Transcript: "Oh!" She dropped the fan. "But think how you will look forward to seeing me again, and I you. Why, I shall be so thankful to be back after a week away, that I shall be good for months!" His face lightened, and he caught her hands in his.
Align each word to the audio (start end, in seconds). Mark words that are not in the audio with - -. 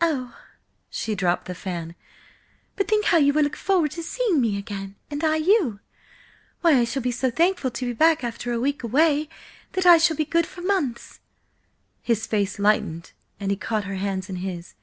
"Oh!" 0.00 0.36
She 0.90 1.16
dropped 1.16 1.46
the 1.46 1.52
fan. 1.56 1.96
"But 2.76 2.86
think 2.86 3.06
how 3.06 3.16
you 3.18 3.32
will 3.32 3.42
look 3.42 3.56
forward 3.56 3.90
to 3.90 4.02
seeing 4.04 4.40
me 4.40 4.56
again, 4.56 4.94
and 5.10 5.24
I 5.24 5.38
you. 5.38 5.80
Why, 6.60 6.78
I 6.78 6.84
shall 6.84 7.02
be 7.02 7.10
so 7.10 7.32
thankful 7.32 7.72
to 7.72 7.84
be 7.86 7.92
back 7.92 8.22
after 8.22 8.52
a 8.52 8.60
week 8.60 8.84
away, 8.84 9.28
that 9.72 9.84
I 9.84 9.98
shall 9.98 10.16
be 10.16 10.24
good 10.24 10.46
for 10.46 10.60
months!" 10.62 11.18
His 12.00 12.28
face 12.28 12.60
lightened, 12.60 13.10
and 13.40 13.50
he 13.50 13.56
caught 13.56 13.86
her 13.90 13.96
hands 13.96 14.28
in 14.30 14.36
his. 14.36 14.76